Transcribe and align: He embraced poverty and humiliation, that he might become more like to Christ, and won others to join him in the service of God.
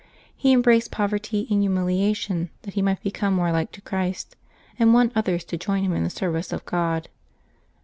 He 0.35 0.51
embraced 0.51 0.89
poverty 0.89 1.45
and 1.51 1.61
humiliation, 1.61 2.49
that 2.63 2.73
he 2.73 2.81
might 2.81 3.03
become 3.03 3.35
more 3.35 3.51
like 3.51 3.71
to 3.73 3.81
Christ, 3.81 4.35
and 4.79 4.95
won 4.95 5.11
others 5.13 5.43
to 5.43 5.57
join 5.59 5.83
him 5.83 5.93
in 5.93 6.03
the 6.03 6.09
service 6.09 6.51
of 6.51 6.65
God. 6.65 7.07